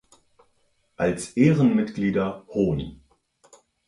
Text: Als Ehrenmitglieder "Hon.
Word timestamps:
Als 0.97 1.37
Ehrenmitglieder 1.37 2.43
"Hon. 2.47 3.01